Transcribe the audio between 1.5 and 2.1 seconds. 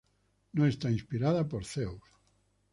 Dios".